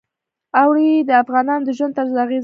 اوړي 0.61 0.89
د 1.09 1.11
افغانانو 1.23 1.65
د 1.67 1.69
ژوند 1.77 1.95
طرز 1.97 2.13
اغېزمنوي. 2.23 2.39